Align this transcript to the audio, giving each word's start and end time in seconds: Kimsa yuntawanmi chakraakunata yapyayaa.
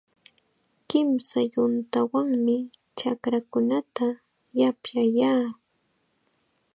Kimsa 0.89 1.39
yuntawanmi 1.53 2.55
chakraakunata 2.97 4.07
yapyayaa. 4.59 5.47